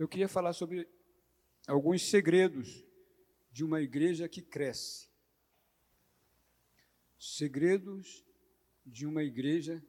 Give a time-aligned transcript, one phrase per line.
[0.00, 0.88] Eu queria falar sobre
[1.68, 2.82] alguns segredos
[3.52, 5.10] de uma igreja que cresce.
[7.18, 8.24] Segredos
[8.86, 9.84] de uma igreja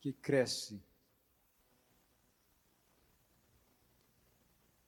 [0.00, 0.80] que cresce.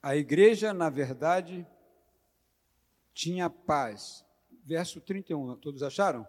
[0.00, 1.66] A igreja, na verdade,
[3.12, 4.24] tinha paz.
[4.62, 6.24] Verso 31, todos acharam?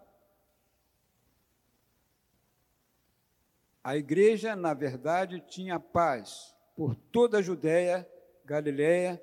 [3.83, 8.09] A igreja, na verdade, tinha paz por toda a Judéia,
[8.45, 9.21] Galiléia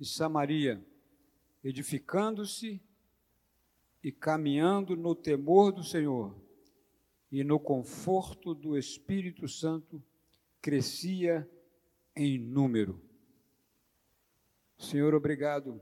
[0.00, 0.84] e Samaria,
[1.62, 2.80] edificando-se
[4.02, 6.34] e caminhando no temor do Senhor
[7.30, 10.02] e no conforto do Espírito Santo,
[10.60, 11.48] crescia
[12.14, 13.00] em número.
[14.78, 15.80] Senhor, obrigado.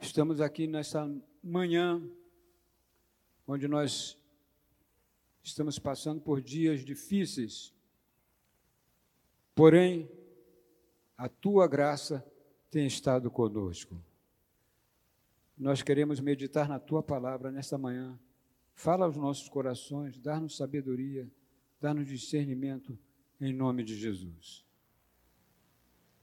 [0.00, 1.10] Estamos aqui nessa
[1.42, 2.02] manhã,
[3.46, 4.18] onde nós
[5.42, 7.74] estamos passando por dias difíceis,
[9.54, 10.08] porém,
[11.16, 12.24] a tua graça
[12.70, 14.02] tem estado conosco.
[15.56, 18.18] Nós queremos meditar na tua palavra nesta manhã.
[18.74, 21.30] Fala aos nossos corações, dá-nos sabedoria,
[21.80, 22.98] dá-nos discernimento,
[23.40, 24.64] em nome de Jesus.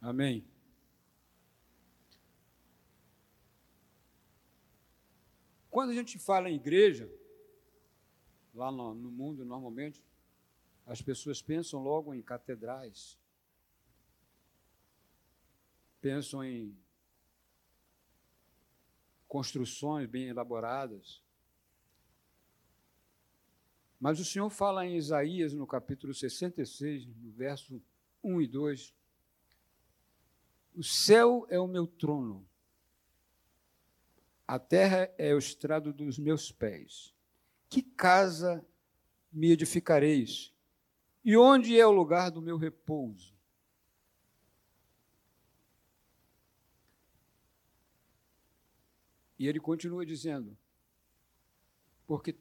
[0.02, 0.46] Amém.
[5.70, 7.10] Quando a gente fala em igreja,
[8.54, 10.04] lá no, no mundo, normalmente,
[10.86, 13.18] as pessoas pensam logo em catedrais,
[16.02, 16.76] pensam em
[19.28, 21.24] construções bem elaboradas.
[24.00, 27.82] Mas o Senhor fala em Isaías, no capítulo 66, no verso
[28.24, 28.96] 1 e 2:
[30.76, 32.46] O céu é o meu trono,
[34.48, 37.16] a terra é o estrado dos meus pés.
[37.70, 38.66] Que casa
[39.32, 40.54] me edificareis?
[41.24, 43.34] E onde é o lugar do meu repouso?
[49.42, 50.56] E ele continua dizendo:
[52.06, 52.36] Porque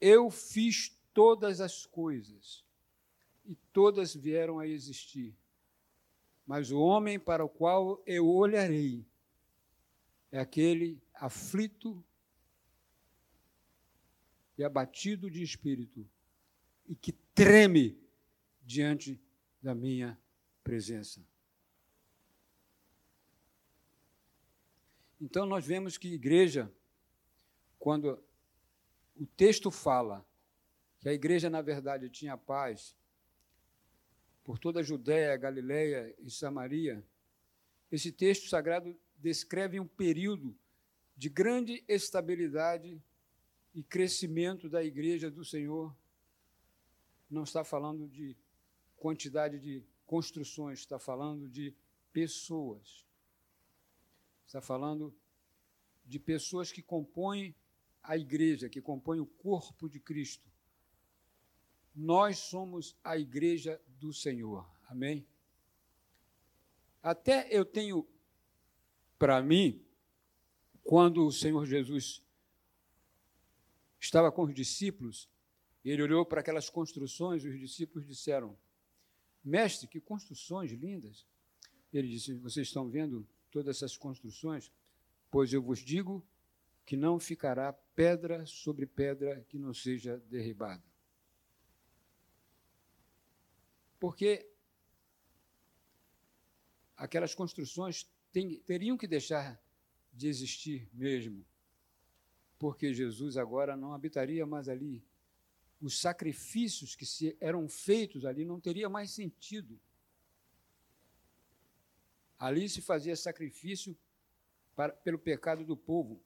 [0.00, 2.64] eu fiz todas as coisas,
[3.44, 5.36] e todas vieram a existir.
[6.46, 9.04] Mas o homem para o qual eu olharei
[10.32, 12.02] é aquele aflito
[14.56, 16.08] e abatido de espírito
[16.88, 18.02] e que treme
[18.64, 19.20] diante
[19.60, 20.18] da minha
[20.64, 21.22] presença.
[25.20, 26.72] Então, nós vemos que igreja,
[27.78, 28.22] quando
[29.16, 30.26] o texto fala
[30.98, 32.96] que a igreja, na verdade, tinha paz
[34.42, 37.04] por toda a Judéia, Galiléia e Samaria,
[37.92, 40.56] esse texto sagrado descreve um período
[41.16, 43.00] de grande estabilidade
[43.74, 45.94] e crescimento da igreja do Senhor
[47.30, 48.36] não está falando de
[48.96, 51.72] quantidade de construções, está falando de
[52.12, 53.06] pessoas.
[54.50, 55.14] Está falando
[56.04, 57.54] de pessoas que compõem
[58.02, 60.50] a igreja, que compõem o corpo de Cristo.
[61.94, 64.68] Nós somos a igreja do Senhor.
[64.88, 65.24] Amém?
[67.00, 68.04] Até eu tenho
[69.16, 69.80] para mim,
[70.82, 72.20] quando o Senhor Jesus
[74.00, 75.28] estava com os discípulos,
[75.84, 78.58] ele olhou para aquelas construções e os discípulos disseram:
[79.44, 81.24] Mestre, que construções lindas.
[81.92, 84.72] Ele disse: Vocês estão vendo todas essas construções?
[85.30, 86.26] Pois eu vos digo
[86.84, 90.82] que não ficará pedra sobre pedra que não seja derribada.
[93.98, 94.50] Porque
[96.96, 99.60] aquelas construções tem, teriam que deixar
[100.12, 101.44] de existir mesmo
[102.60, 105.02] porque Jesus agora não habitaria mais ali.
[105.80, 109.80] Os sacrifícios que se eram feitos ali não teria mais sentido.
[112.40, 113.94] Ali se fazia sacrifício
[114.74, 116.18] para, pelo pecado do povo.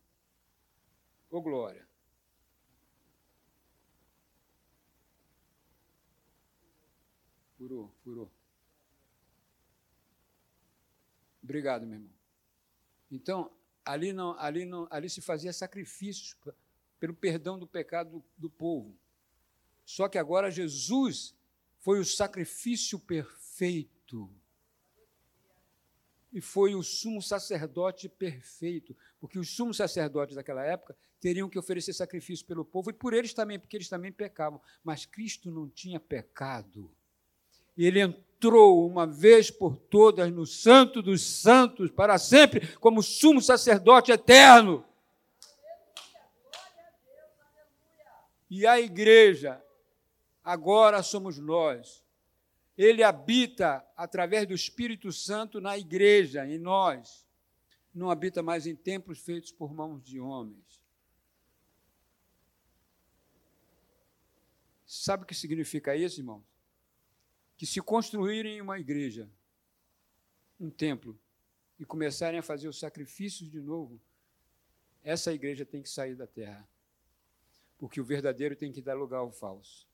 [1.29, 1.85] Ô glória!
[7.59, 8.31] Furou, furou.
[11.43, 12.15] Obrigado, meu irmão.
[13.11, 13.51] Então,
[13.85, 16.37] ali, não, ali, não, ali se fazia sacrifícios
[17.01, 18.97] pelo perdão do pecado do, do povo.
[19.85, 21.35] Só que agora Jesus
[21.81, 24.31] foi o sacrifício perfeito.
[26.35, 31.93] E foi o sumo sacerdote perfeito, porque os sumos sacerdotes daquela época teriam que oferecer
[31.93, 34.61] sacrifício pelo povo, e por eles também, porque eles também pecavam.
[34.83, 36.91] Mas Cristo não tinha pecado.
[37.79, 44.11] Ele entrou uma vez por todas no Santo dos Santos, para sempre, como sumo sacerdote
[44.11, 44.85] eterno.
[48.51, 49.65] E a igreja,
[50.43, 52.04] agora somos nós.
[52.77, 57.27] Ele habita através do Espírito Santo na igreja, em nós.
[57.95, 60.83] Não habita mais em templos feitos por mãos de homens.
[64.85, 66.45] Sabe o que significa isso, irmãos?
[67.57, 69.31] Que se construírem uma igreja,
[70.59, 71.19] um templo,
[71.79, 74.01] e começarem a fazer os sacrifícios de novo,
[75.03, 76.69] essa igreja tem que sair da terra.
[77.77, 79.87] Porque o verdadeiro tem que dar lugar ao falso.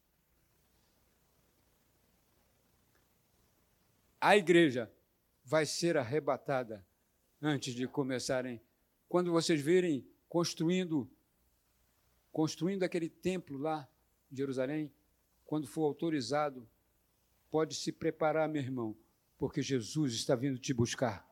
[4.21, 4.93] A igreja
[5.45, 6.85] vai ser arrebatada
[7.41, 8.61] antes de começarem.
[9.09, 11.11] Quando vocês virem construindo
[12.33, 13.89] construindo aquele templo lá
[14.31, 14.93] em Jerusalém,
[15.45, 16.69] quando for autorizado,
[17.51, 18.97] pode se preparar, meu irmão,
[19.37, 21.29] porque Jesus está vindo te buscar.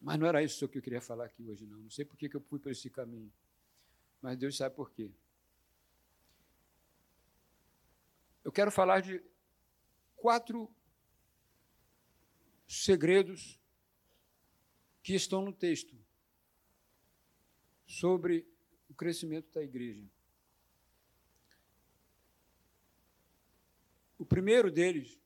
[0.00, 1.78] Mas não era isso que eu queria falar aqui hoje, não.
[1.78, 3.32] Não sei por que eu fui por esse caminho.
[4.20, 5.10] Mas Deus sabe por quê.
[8.44, 9.22] Eu quero falar de
[10.22, 10.72] quatro
[12.64, 13.58] segredos
[15.02, 15.98] que estão no texto
[17.84, 18.46] sobre
[18.88, 20.08] o crescimento da igreja.
[24.16, 25.18] O primeiro deles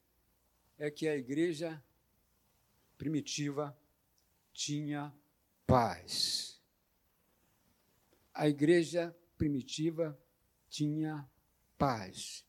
[0.79, 1.85] é que a igreja
[2.97, 3.79] primitiva
[4.55, 5.15] tinha
[5.67, 6.59] paz.
[8.33, 10.19] A igreja primitiva
[10.71, 11.31] tinha
[11.77, 12.46] paz.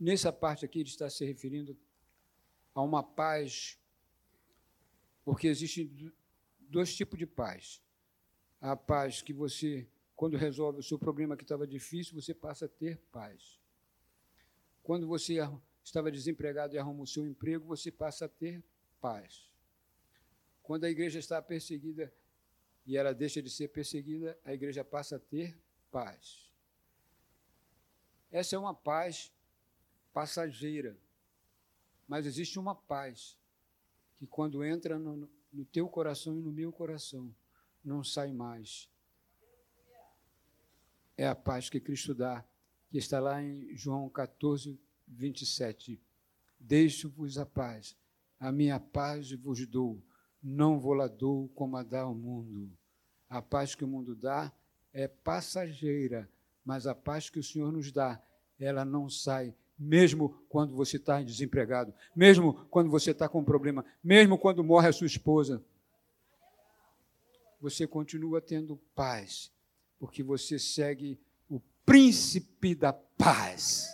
[0.00, 1.78] Nessa parte aqui, ele está se referindo
[2.74, 3.78] a uma paz,
[5.22, 6.10] porque existem
[6.58, 7.82] dois tipos de paz.
[8.58, 9.86] A paz que você,
[10.16, 13.60] quando resolve o seu problema que estava difícil, você passa a ter paz.
[14.82, 15.36] Quando você
[15.84, 18.64] estava desempregado e arruma o seu emprego, você passa a ter
[19.02, 19.50] paz.
[20.62, 22.10] Quando a igreja está perseguida
[22.86, 25.60] e ela deixa de ser perseguida, a igreja passa a ter
[25.90, 26.50] paz.
[28.30, 29.30] Essa é uma paz
[30.12, 30.96] passageira.
[32.06, 33.38] Mas existe uma paz
[34.16, 37.34] que, quando entra no, no teu coração e no meu coração,
[37.84, 38.88] não sai mais.
[41.16, 42.44] É a paz que Cristo dá,
[42.90, 46.00] que está lá em João 14, 27.
[46.58, 47.96] Deixo-vos a paz,
[48.38, 50.02] a minha paz vos dou,
[50.42, 52.70] não vou lá dou como a dá o mundo.
[53.28, 54.52] A paz que o mundo dá
[54.92, 56.28] é passageira,
[56.64, 58.22] mas a paz que o Senhor nos dá,
[58.58, 63.82] ela não sai, mesmo quando você está desempregado, mesmo quando você está com um problema,
[64.04, 65.64] mesmo quando morre a sua esposa.
[67.58, 69.50] Você continua tendo paz,
[69.98, 71.18] porque você segue
[71.48, 73.88] o príncipe da paz.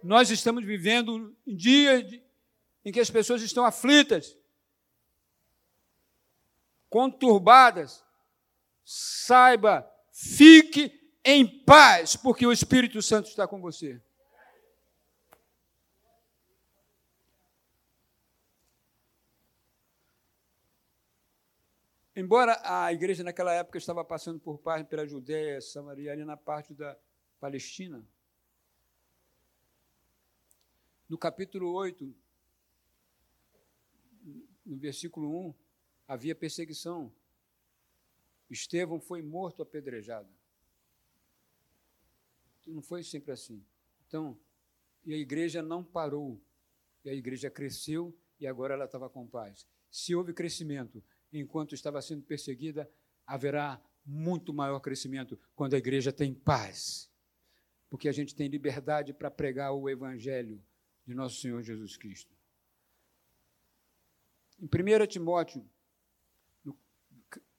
[0.00, 2.20] Nós estamos vivendo em dias
[2.84, 4.38] em que as pessoas estão aflitas,
[6.88, 8.04] conturbadas.
[8.84, 10.98] Saiba, fique
[11.30, 14.00] em paz, porque o Espírito Santo está com você.
[22.16, 26.72] Embora a igreja naquela época estava passando por parte pela Judéia, Samaria, ali na parte
[26.72, 26.98] da
[27.38, 28.02] Palestina,
[31.10, 32.16] no capítulo 8,
[34.64, 35.54] no versículo 1,
[36.08, 37.12] havia perseguição.
[38.48, 40.37] Estevão foi morto apedrejado.
[42.68, 43.64] Não foi sempre assim.
[44.06, 44.38] Então,
[45.04, 46.40] e a igreja não parou.
[47.04, 49.66] E a igreja cresceu e agora ela estava com paz.
[49.90, 52.90] Se houve crescimento enquanto estava sendo perseguida,
[53.26, 57.10] haverá muito maior crescimento quando a igreja tem paz.
[57.88, 60.62] Porque a gente tem liberdade para pregar o evangelho
[61.06, 62.36] de nosso Senhor Jesus Cristo.
[64.60, 65.64] Em 1 Timóteo,
[66.64, 66.76] no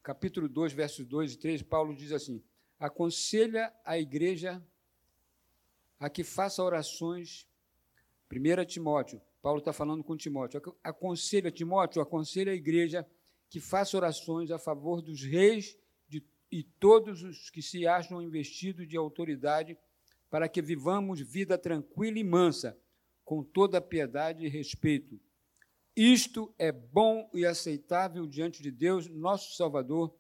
[0.03, 2.43] capítulo 2, versos 2 e 3, Paulo diz assim:
[2.77, 4.63] aconselha a igreja
[5.99, 7.45] a que faça orações.
[8.31, 13.05] 1 Timóteo, Paulo está falando com Timóteo, aconselha Timóteo, aconselha a igreja
[13.49, 15.77] que faça orações a favor dos reis
[16.07, 19.77] de, e todos os que se acham investidos de autoridade,
[20.29, 22.77] para que vivamos vida tranquila e mansa,
[23.25, 25.19] com toda piedade e respeito.
[25.95, 30.15] Isto é bom e aceitável diante de Deus, nosso Salvador.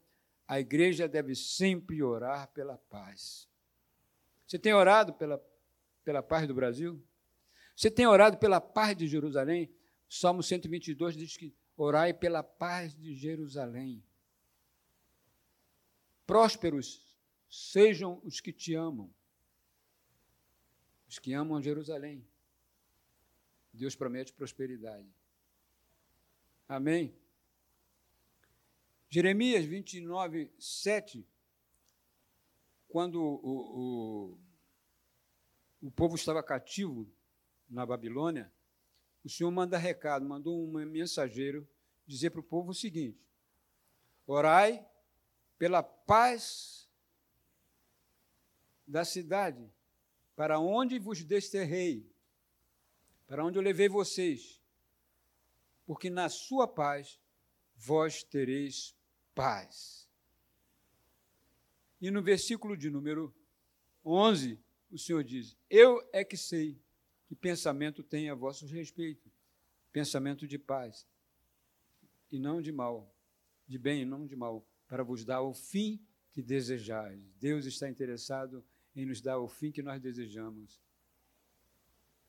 [0.47, 3.47] A igreja deve sempre orar pela paz.
[4.47, 5.37] Você tem orado pela
[6.09, 6.99] pela paz do Brasil?
[7.75, 9.71] Você tem orado pela paz de Jerusalém?
[10.09, 14.03] Salmo 122 diz que orai pela paz de Jerusalém.
[16.25, 17.15] Prósperos
[17.47, 19.13] sejam os que te amam,
[21.07, 22.27] os que amam Jerusalém.
[23.71, 25.07] Deus promete prosperidade.
[26.67, 27.15] Amém?
[29.11, 31.23] Jeremias 29, 7,
[32.87, 34.48] quando o, o
[35.81, 37.09] o povo estava cativo
[37.69, 38.51] na Babilônia,
[39.23, 41.67] o Senhor manda recado, mandou um mensageiro
[42.05, 43.19] dizer para o povo o seguinte:
[44.25, 44.85] orai
[45.57, 46.89] pela paz
[48.87, 49.71] da cidade,
[50.35, 52.09] para onde vos desterrei,
[53.27, 54.61] para onde eu levei vocês,
[55.85, 57.19] porque na sua paz
[57.75, 58.95] vós tereis
[59.35, 60.09] paz.
[62.01, 63.35] E no versículo de número
[64.03, 64.59] 11,
[64.91, 66.81] o Senhor diz: Eu é que sei
[67.27, 69.31] que pensamento tem a vosso respeito,
[69.91, 71.07] pensamento de paz
[72.31, 73.13] e não de mal,
[73.67, 77.31] de bem e não de mal, para vos dar o fim que desejais.
[77.39, 78.63] Deus está interessado
[78.95, 80.81] em nos dar o fim que nós desejamos.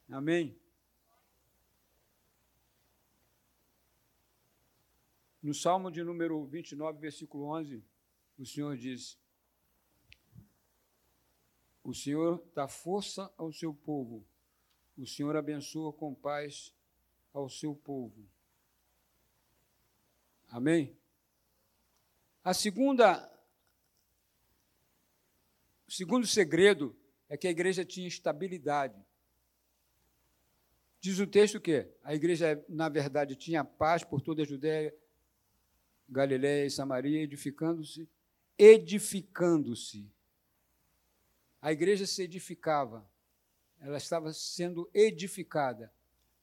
[0.09, 0.59] Amém?
[5.43, 7.83] No Salmo de número 29, versículo 11,
[8.38, 9.19] o Senhor diz:
[11.90, 14.25] O Senhor dá força ao seu povo,
[14.97, 16.73] o Senhor abençoa com paz
[17.35, 18.30] ao seu povo.
[20.47, 20.97] Amém?
[22.44, 23.28] A segunda,
[25.85, 26.97] o segundo segredo
[27.28, 29.04] é que a igreja tinha estabilidade.
[31.00, 34.94] Diz o texto que a igreja, na verdade, tinha paz por toda a Judéia,
[36.09, 38.09] Galiléia e Samaria, edificando-se,
[38.56, 40.09] edificando-se.
[41.61, 43.09] A igreja se edificava,
[43.79, 45.93] ela estava sendo edificada.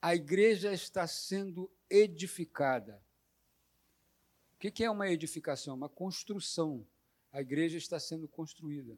[0.02, 3.02] A igreja está sendo edificada.
[4.56, 5.76] O que é uma edificação?
[5.76, 6.86] Uma construção.
[7.32, 8.98] A igreja está sendo construída.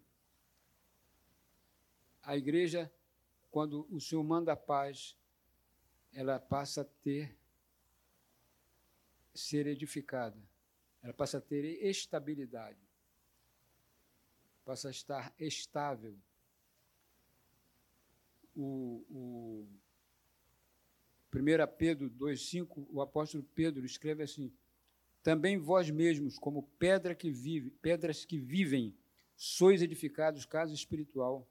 [2.21, 2.91] A igreja,
[3.49, 5.17] quando o Senhor manda a paz,
[6.13, 7.35] ela passa a ter,
[9.33, 10.37] ser edificada.
[11.01, 12.88] Ela passa a ter estabilidade.
[14.69, 16.15] Passa a estar estável.
[18.55, 19.67] O, o
[21.33, 24.53] 1 Pedro 2,5, o apóstolo Pedro escreve assim:
[25.23, 28.95] também vós mesmos, como pedra que vive, pedras que vivem,
[29.35, 31.49] sois edificados casa espiritual,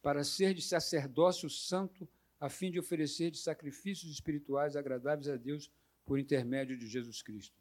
[0.00, 5.68] para ser de sacerdócio santo, a fim de oferecer de sacrifícios espirituais agradáveis a Deus
[6.04, 7.60] por intermédio de Jesus Cristo.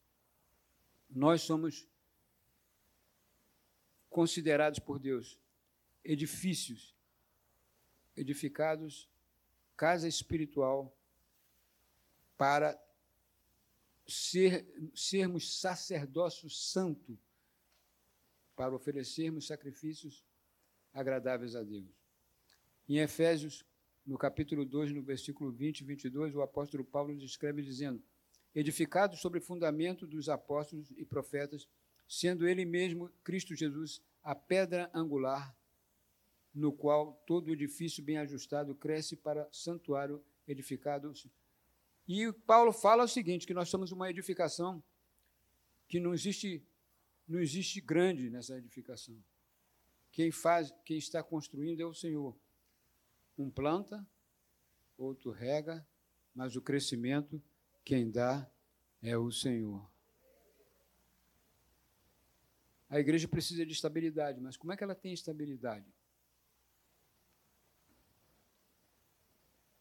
[1.09, 1.87] Nós somos
[4.11, 5.39] considerados por Deus
[6.03, 6.93] edifícios
[8.15, 9.09] edificados,
[9.75, 10.93] casa espiritual
[12.37, 12.79] para
[14.05, 17.17] ser, sermos sacerdócio santo
[18.55, 20.25] para oferecermos sacrifícios
[20.93, 21.89] agradáveis a Deus.
[22.89, 23.65] Em Efésios,
[24.05, 28.03] no capítulo 2, no versículo 20 e 22, o apóstolo Paulo descreve dizendo:
[28.53, 31.69] Edificado sobre o fundamento dos apóstolos e profetas,
[32.13, 35.55] sendo ele mesmo, Cristo Jesus, a pedra angular,
[36.53, 41.13] no qual todo edifício bem ajustado cresce para santuário edificado
[42.05, 44.83] e Paulo fala o seguinte, que nós somos uma edificação
[45.87, 46.61] que não existe
[47.25, 49.15] não existe grande nessa edificação.
[50.11, 52.35] Quem faz, quem está construindo é o Senhor.
[53.37, 54.05] Um planta,
[54.97, 55.87] outro rega,
[56.35, 57.41] mas o crescimento
[57.85, 58.45] quem dá
[59.01, 59.89] é o Senhor.
[62.91, 65.87] A igreja precisa de estabilidade, mas como é que ela tem estabilidade?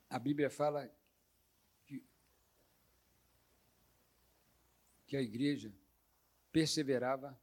[0.09, 0.89] A Bíblia fala
[5.09, 5.75] que a igreja
[6.53, 7.37] perseverava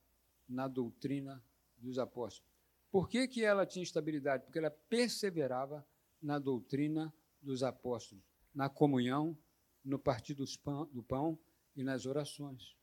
[0.47, 1.43] na doutrina
[1.77, 2.49] dos apóstolos.
[2.89, 4.45] Por que, que ela tinha estabilidade?
[4.45, 5.85] Porque ela perseverava
[6.21, 8.23] na doutrina dos apóstolos,
[8.55, 9.37] na comunhão,
[9.83, 11.37] no partir do pão
[11.75, 12.77] e nas orações.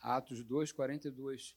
[0.00, 1.56] Atos 2, 42.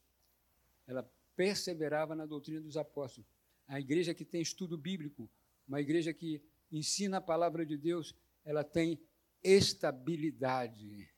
[0.86, 3.30] Ela perseverava na doutrina dos apóstolos.
[3.68, 5.30] A igreja que tem estudo bíblico,
[5.68, 9.00] uma igreja que ensina a palavra de Deus, ela tem
[9.44, 11.10] estabilidade.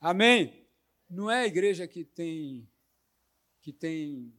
[0.00, 0.66] Amém?
[1.08, 2.68] Não é a igreja que tem
[3.60, 4.34] que tem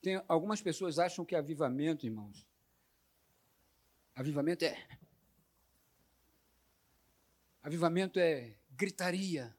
[0.00, 2.44] tem algumas pessoas acham que avivamento, irmãos.
[4.16, 4.76] Avivamento é
[7.62, 9.56] Avivamento é gritaria.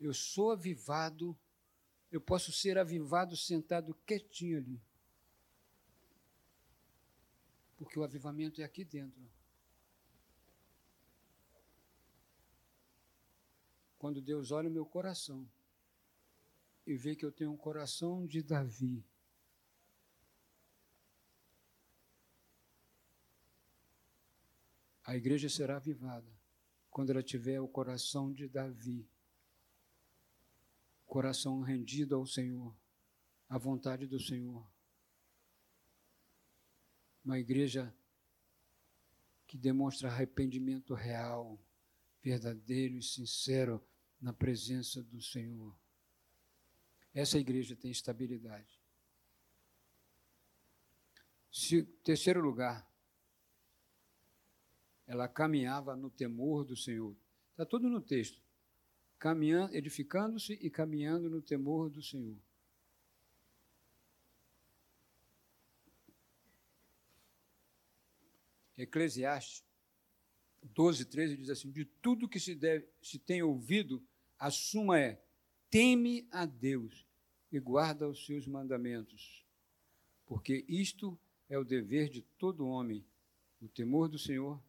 [0.00, 1.36] Eu sou avivado,
[2.10, 4.80] eu posso ser avivado sentado quietinho ali.
[7.76, 9.28] Porque o avivamento é aqui dentro.
[13.98, 15.46] quando Deus olha o meu coração
[16.86, 19.04] e vê que eu tenho um coração de Davi.
[25.04, 26.37] A igreja será avivada
[26.90, 29.08] quando ela tiver o coração de Davi,
[31.06, 32.76] coração rendido ao Senhor,
[33.48, 34.66] a vontade do Senhor.
[37.24, 37.94] Uma igreja
[39.46, 41.58] que demonstra arrependimento real,
[42.22, 43.82] verdadeiro e sincero
[44.20, 45.76] na presença do Senhor.
[47.14, 48.78] Essa igreja tem estabilidade.
[51.50, 52.87] Se, terceiro lugar,
[55.08, 57.16] ela caminhava no temor do Senhor.
[57.52, 58.40] Está tudo no texto.
[59.18, 62.36] Caminhando, edificando-se e caminhando no temor do Senhor.
[68.76, 69.64] Eclesiastes
[70.62, 74.04] 12, 13 diz assim: De tudo que se, deve, se tem ouvido,
[74.38, 75.20] a suma é:
[75.70, 77.06] teme a Deus
[77.50, 79.44] e guarda os seus mandamentos,
[80.26, 83.04] porque isto é o dever de todo homem.
[83.60, 84.62] O temor do Senhor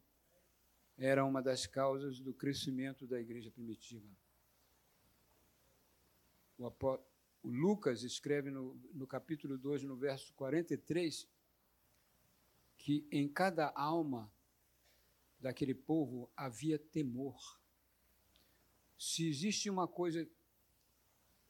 [1.00, 4.06] era uma das causas do crescimento da igreja primitiva.
[6.58, 6.66] O,
[7.42, 11.26] o Lucas escreve no, no capítulo 2, no verso 43,
[12.76, 14.30] que em cada alma
[15.40, 17.58] daquele povo havia temor.
[18.98, 20.28] Se existe uma coisa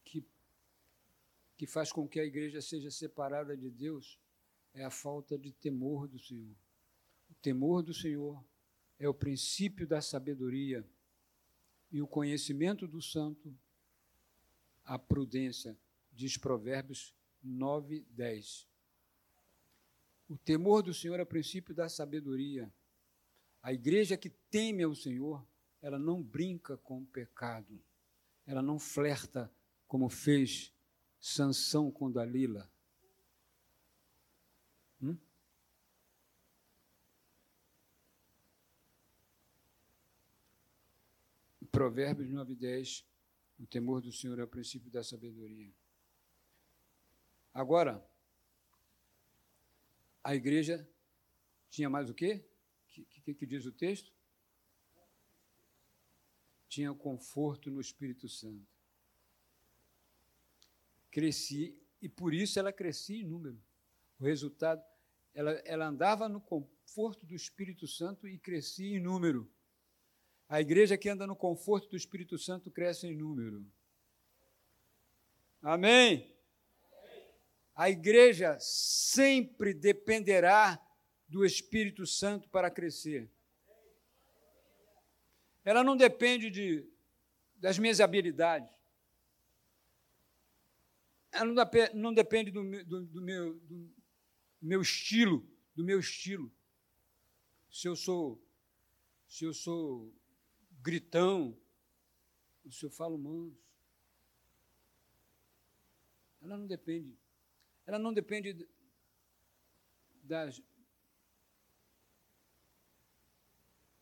[0.04, 0.24] que,
[1.56, 4.16] que faz com que a igreja seja separada de Deus,
[4.72, 6.54] é a falta de temor do Senhor.
[7.28, 8.40] O temor do Senhor
[9.00, 10.86] é o princípio da sabedoria
[11.90, 13.58] e o conhecimento do santo,
[14.84, 15.76] a prudência,
[16.12, 18.68] diz Provérbios 9, 10.
[20.28, 22.70] O temor do Senhor é o princípio da sabedoria.
[23.62, 25.44] A igreja que teme ao Senhor,
[25.80, 27.82] ela não brinca com o pecado,
[28.46, 29.50] ela não flerta
[29.88, 30.74] como fez
[31.18, 32.70] Sansão com Dalila.
[35.02, 35.16] Hum?
[41.70, 43.04] Provérbios 9, 10.
[43.58, 45.72] O temor do Senhor é o princípio da sabedoria.
[47.52, 48.04] Agora,
[50.22, 50.88] a igreja
[51.68, 52.44] tinha mais o quê?
[52.84, 54.12] O que, que, que diz o texto?
[56.68, 58.66] Tinha conforto no Espírito Santo.
[61.10, 63.60] Cresci, e por isso ela crescia em número.
[64.18, 64.82] O resultado,
[65.34, 69.50] ela, ela andava no conforto do Espírito Santo e crescia em número.
[70.50, 73.64] A igreja que anda no conforto do Espírito Santo cresce em número.
[75.62, 76.34] Amém?
[77.72, 80.84] A igreja sempre dependerá
[81.28, 83.30] do Espírito Santo para crescer.
[85.64, 86.84] Ela não depende de,
[87.54, 88.68] das minhas habilidades.
[91.30, 93.94] Ela não, depende, não depende do, do, do, meu, do
[94.60, 96.50] meu estilo, do meu estilo.
[97.70, 98.44] Se eu sou,
[99.28, 100.12] se eu sou
[100.82, 101.56] gritão,
[102.64, 103.60] o senhor fala manso.
[106.40, 107.18] Ela não depende.
[107.86, 108.68] Ela não depende
[110.22, 110.62] das,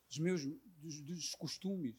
[0.08, 0.44] dos meus
[0.78, 1.96] dos, dos costumes.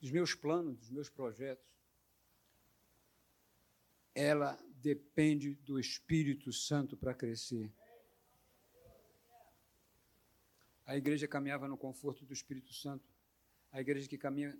[0.00, 1.72] Dos meus planos, dos meus projetos.
[4.14, 7.72] Ela depende do Espírito Santo para crescer.
[10.92, 13.08] A igreja caminhava no conforto do Espírito Santo.
[13.72, 14.54] A igreja que caminha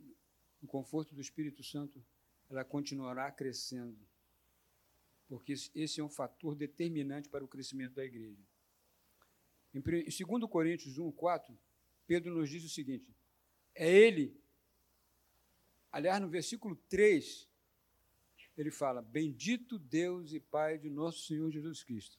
[0.63, 2.03] no conforto do Espírito Santo,
[2.49, 3.99] ela continuará crescendo.
[5.29, 8.41] Porque esse é um fator determinante para o crescimento da igreja.
[9.75, 11.59] Em 2 Coríntios 1, 4,
[12.07, 13.15] Pedro nos diz o seguinte:
[13.75, 14.35] é ele,
[15.91, 17.47] aliás, no versículo 3,
[18.57, 22.19] ele fala: Bendito Deus e Pai de nosso Senhor Jesus Cristo.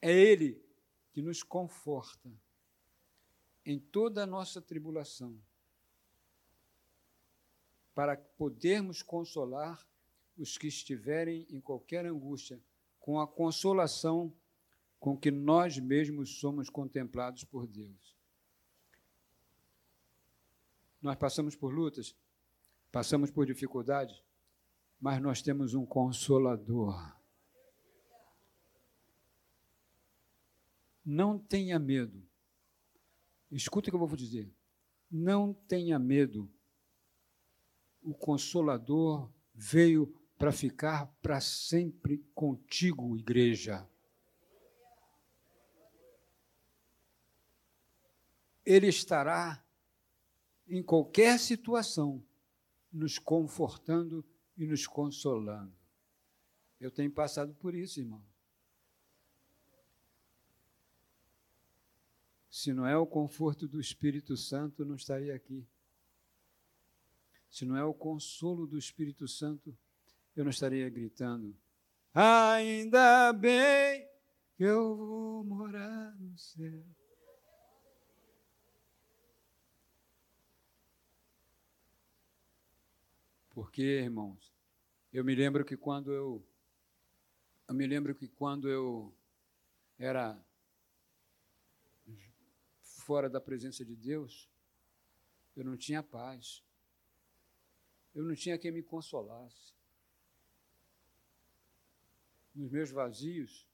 [0.00, 0.64] É Ele
[1.14, 2.28] que nos conforta
[3.64, 5.40] em toda a nossa tribulação,
[7.94, 9.86] para podermos consolar
[10.36, 12.60] os que estiverem em qualquer angústia,
[12.98, 14.34] com a consolação
[14.98, 18.16] com que nós mesmos somos contemplados por Deus.
[21.00, 22.16] Nós passamos por lutas,
[22.90, 24.20] passamos por dificuldades,
[25.00, 27.14] mas nós temos um consolador
[31.04, 32.26] Não tenha medo.
[33.50, 34.50] Escuta o que eu vou dizer.
[35.10, 36.50] Não tenha medo.
[38.02, 43.88] O Consolador veio para ficar para sempre contigo, igreja.
[48.64, 49.64] Ele estará
[50.66, 52.24] em qualquer situação,
[52.90, 54.24] nos confortando
[54.56, 55.74] e nos consolando.
[56.80, 58.24] Eu tenho passado por isso, irmão.
[62.54, 65.66] Se não é o conforto do Espírito Santo, não estaria aqui.
[67.50, 69.76] Se não é o consolo do Espírito Santo,
[70.36, 71.52] eu não estaria gritando:
[72.14, 74.08] Ainda bem
[74.56, 76.84] que eu vou morar no céu.
[83.50, 84.54] Porque, irmãos,
[85.12, 86.46] eu me lembro que quando eu
[87.66, 89.12] eu me lembro que quando eu
[89.98, 90.40] era
[93.04, 94.48] fora da presença de Deus,
[95.54, 96.64] eu não tinha paz.
[98.14, 99.74] Eu não tinha quem me consolasse.
[102.54, 103.68] Nos meus vazios,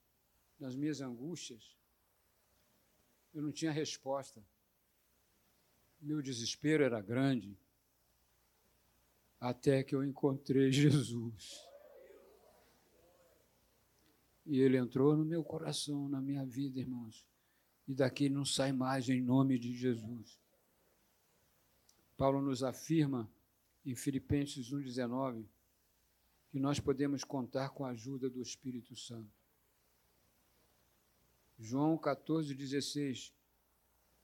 [0.59, 1.77] nas minhas angústias,
[3.33, 4.43] eu não tinha resposta.
[6.01, 7.57] Meu desespero era grande,
[9.39, 11.61] até que eu encontrei Jesus.
[14.47, 17.30] E ele entrou no meu coração, na minha vida, irmãos.
[17.91, 20.39] E daqui não sai mais em nome de Jesus.
[22.17, 23.29] Paulo nos afirma
[23.85, 25.45] em Filipenses 1,19
[26.53, 29.37] que nós podemos contar com a ajuda do Espírito Santo.
[31.59, 33.33] João 14,16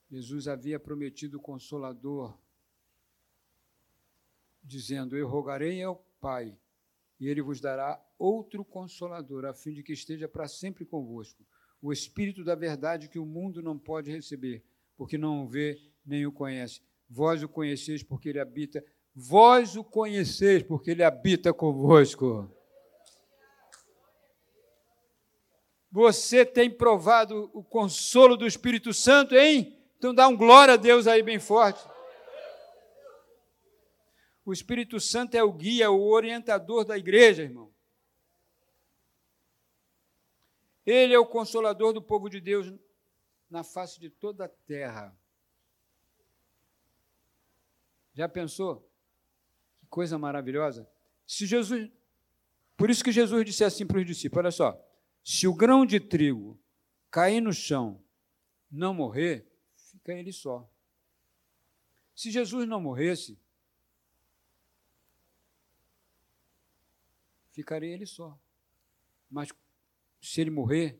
[0.09, 2.39] Jesus havia prometido o Consolador,
[4.63, 6.57] dizendo: Eu rogarei ao Pai,
[7.19, 11.45] e ele vos dará outro consolador, a fim de que esteja para sempre convosco.
[11.81, 14.63] O Espírito da verdade que o mundo não pode receber,
[14.95, 16.81] porque não o vê nem o conhece.
[17.09, 18.83] Vós o conheceis porque ele habita,
[19.15, 22.51] vós o conheceis porque ele habita convosco.
[25.91, 29.77] Você tem provado o consolo do Espírito Santo, hein?
[29.97, 31.83] Então dá um glória a Deus aí bem forte.
[34.45, 37.71] O Espírito Santo é o guia, o orientador da igreja, irmão.
[40.87, 42.73] Ele é o consolador do povo de Deus
[43.49, 45.13] na face de toda a terra.
[48.13, 48.89] Já pensou?
[49.81, 50.89] Que coisa maravilhosa.
[51.25, 51.91] Se Jesus.
[52.77, 54.81] Por isso que Jesus disse assim para os discípulos: olha só,
[55.21, 56.57] se o grão de trigo
[57.11, 58.01] cair no chão,
[58.71, 59.45] não morrer,
[59.75, 60.71] fica ele só.
[62.15, 63.37] Se Jesus não morresse,
[67.51, 68.39] ficaria ele só.
[69.29, 69.51] Mas
[70.21, 70.99] se ele morrer,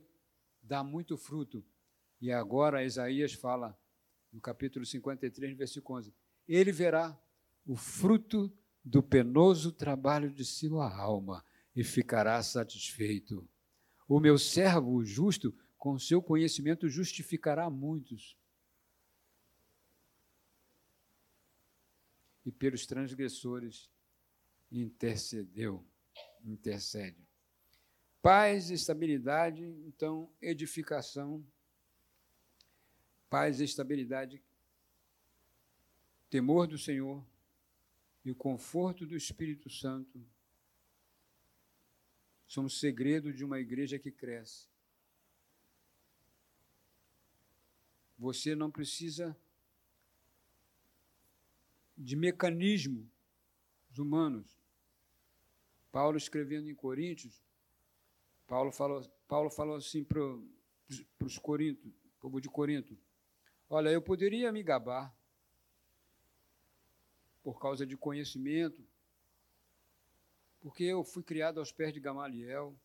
[0.62, 1.65] dá muito fruto.
[2.19, 3.77] E agora Isaías fala,
[4.32, 6.13] no capítulo 53, versículo 11:
[6.47, 7.19] Ele verá
[7.65, 8.51] o fruto
[8.84, 11.43] do penoso trabalho de sua alma
[11.75, 13.47] e ficará satisfeito.
[14.08, 18.38] O meu servo, justo, com seu conhecimento justificará muitos.
[22.45, 23.91] E pelos transgressores
[24.71, 25.86] intercedeu,
[26.43, 27.26] intercede.
[28.21, 31.45] Paz, estabilidade, então, edificação.
[33.30, 34.41] Paz, estabilidade,
[36.30, 37.25] temor do Senhor
[38.23, 40.25] e o conforto do Espírito Santo
[42.47, 44.67] são o segredo de uma igreja que cresce.
[48.17, 49.38] Você não precisa
[51.97, 53.08] de mecanismos
[53.97, 54.58] humanos.
[55.91, 57.43] Paulo escrevendo em Coríntios,
[58.47, 60.21] Paulo falou, Paulo falou assim para
[61.19, 62.97] os Corintos, povo de Corinto:
[63.69, 65.13] Olha, eu poderia me gabar
[67.43, 68.81] por causa de conhecimento,
[70.62, 72.75] porque eu fui criado aos pés de Gamaliel.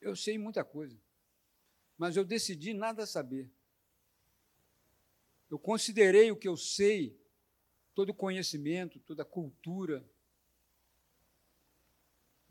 [0.00, 1.00] Eu sei muita coisa,
[1.96, 3.48] mas eu decidi nada saber.
[5.48, 7.16] Eu considerei o que eu sei,
[7.94, 10.04] todo conhecimento, toda cultura,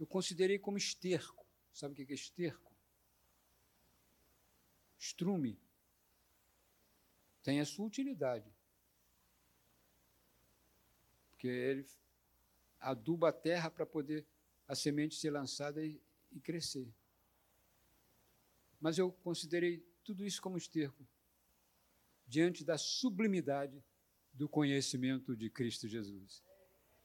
[0.02, 1.46] eu considerei como esterco.
[1.72, 2.74] Sabe o que é esterco?
[4.98, 5.60] Estrume.
[7.44, 8.52] Tem a sua utilidade.
[11.30, 11.88] Porque ele
[12.80, 14.26] aduba a terra para poder
[14.68, 16.92] a semente ser lançada e, e crescer.
[18.80, 21.08] Mas eu considerei tudo isso como esterco
[22.26, 23.84] diante da sublimidade
[24.34, 26.42] do conhecimento de Cristo Jesus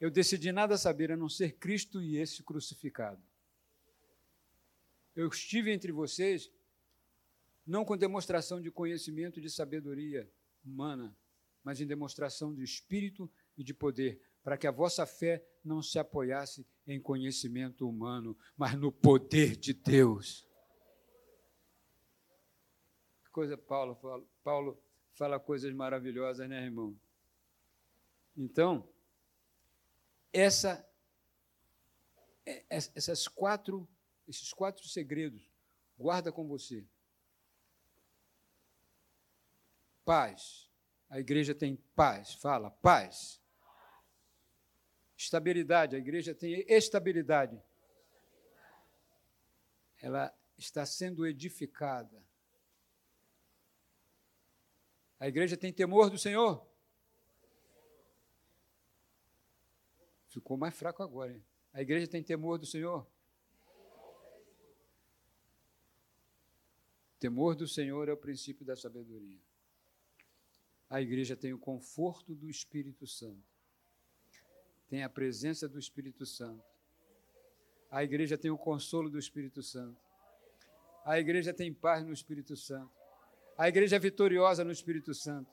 [0.01, 3.23] eu decidi nada saber a não ser Cristo e esse crucificado.
[5.15, 6.51] Eu estive entre vocês
[7.67, 10.31] não com demonstração de conhecimento e de sabedoria
[10.65, 11.17] humana,
[11.65, 15.99] mas em demonstração de espírito e de poder, para que a vossa fé não se
[15.99, 20.47] apoiasse em conhecimento humano, mas no poder de Deus.
[23.25, 24.81] Que coisa Paulo fala, Paulo
[25.15, 26.97] fala coisas maravilhosas, né, irmão?
[28.37, 28.87] Então,
[30.37, 30.87] essa,
[32.45, 33.89] é, essas quatro,
[34.29, 35.51] esses quatro segredos,
[35.99, 36.85] guarda com você.
[40.05, 40.71] Paz.
[41.09, 42.35] A igreja tem paz.
[42.35, 43.41] Fala, paz.
[45.17, 47.59] Estabilidade, a igreja tem estabilidade.
[50.03, 52.23] Ela está sendo edificada.
[55.19, 56.76] A igreja tem temor do Senhor?
[60.37, 61.33] Ficou mais fraco agora.
[61.33, 61.43] Hein?
[61.73, 63.07] A igreja tem temor do Senhor?
[67.19, 69.39] Temor do Senhor é o princípio da sabedoria.
[70.91, 73.43] A igreja tem o conforto do Espírito Santo.
[74.91, 76.63] Tem a presença do Espírito Santo.
[77.91, 79.99] A igreja tem o consolo do Espírito Santo.
[81.03, 82.93] A igreja tem paz no Espírito Santo.
[83.57, 85.51] A igreja é vitoriosa no Espírito Santo.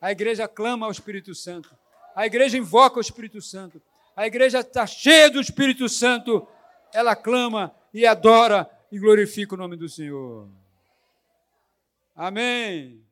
[0.00, 1.76] A igreja clama ao Espírito Santo.
[2.14, 3.82] A igreja invoca o Espírito Santo.
[4.16, 6.46] A igreja está cheia do Espírito Santo.
[6.92, 10.48] Ela clama e adora e glorifica o nome do Senhor.
[12.14, 13.02] Amém.